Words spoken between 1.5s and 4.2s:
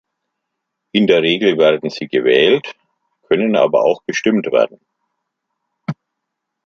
werden sie gewählt, können aber auch